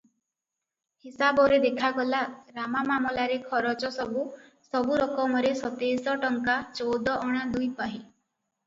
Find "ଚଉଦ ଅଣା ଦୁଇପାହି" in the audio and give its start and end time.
6.81-8.05